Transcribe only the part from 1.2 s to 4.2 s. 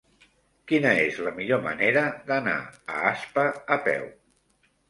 la millor manera d'anar a Aspa a peu?